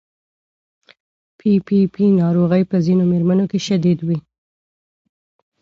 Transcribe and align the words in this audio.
پي 1.37 1.51
پي 1.65 1.79
پي 1.93 2.03
ناروغي 2.21 2.63
په 2.71 2.77
ځینو 2.85 3.03
مېرمنو 3.11 3.45
کې 3.51 3.59
شدید 3.67 3.99
وي. 4.07 4.19